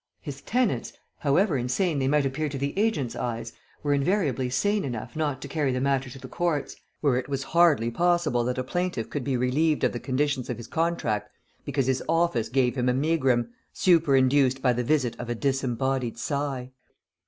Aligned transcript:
His 0.19 0.41
tenants, 0.41 0.93
however 1.19 1.55
insane 1.57 1.99
they 1.99 2.07
might 2.07 2.25
appear 2.25 2.49
to 2.49 2.57
the 2.57 2.73
agent's 2.75 3.15
eyes, 3.15 3.53
were 3.83 3.93
invariably 3.93 4.49
sane 4.49 4.83
enough 4.83 5.15
not 5.15 5.43
to 5.43 5.47
carry 5.47 5.71
the 5.71 5.79
matter 5.79 6.09
to 6.09 6.17
the 6.17 6.27
courts, 6.27 6.75
where 7.01 7.17
it 7.17 7.29
was 7.29 7.43
hardly 7.53 7.91
possible 7.91 8.43
that 8.45 8.57
a 8.57 8.63
plaintiff 8.63 9.11
could 9.11 9.23
be 9.23 9.37
relieved 9.37 9.83
of 9.83 9.91
the 9.91 9.99
conditions 9.99 10.49
of 10.49 10.57
his 10.57 10.65
contract, 10.65 11.29
because 11.65 11.85
his 11.85 12.01
office 12.09 12.49
gave 12.49 12.75
him 12.75 12.89
a 12.89 12.95
megrim, 12.95 13.51
super 13.73 14.15
induced 14.15 14.59
by 14.59 14.73
the 14.73 14.83
visit 14.83 15.15
of 15.19 15.29
a 15.29 15.35
disembodied 15.35 16.17
sigh. 16.17 16.71